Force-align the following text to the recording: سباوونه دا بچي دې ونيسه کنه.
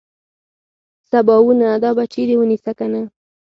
سباوونه 1.09 1.67
دا 1.83 1.91
بچي 1.97 2.21
دې 2.27 2.35
ونيسه 2.39 2.71
کنه. 2.79 3.01